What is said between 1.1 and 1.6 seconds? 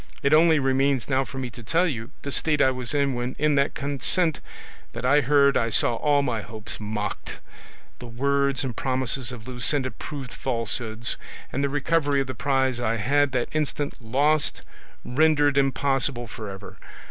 for me